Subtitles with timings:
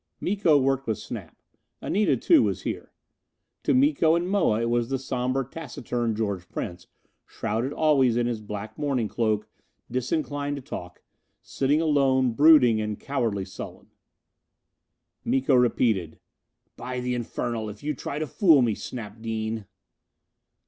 [0.19, 1.37] Miko worked with Snap.
[1.79, 2.91] Anita too was here.
[3.61, 6.87] To Miko and Moa it was the somber, taciturn George Prince,
[7.27, 9.47] shrouded always in his black mourning cloak,
[9.91, 11.03] disinclined to talk;
[11.43, 13.91] sitting alone, brooding and cowardly sullen.
[15.23, 16.17] Miko repeated,
[16.75, 19.67] "By the infernal, if you try to fool me, Snap Dean!"